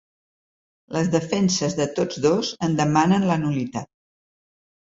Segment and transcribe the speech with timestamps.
[0.95, 3.93] Les defenses de tots dos en demanen la nul·litat.